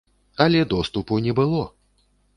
Але 0.45 0.63
доступу 0.71 1.21
не 1.27 1.37
было! 1.41 1.63